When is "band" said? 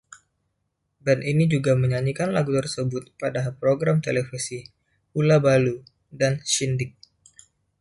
1.05-1.21